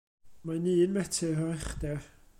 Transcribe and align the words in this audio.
Mae'n 0.51 0.65
un 0.71 0.95
metr 0.95 1.45
o 1.45 1.51
uchder. 1.53 2.13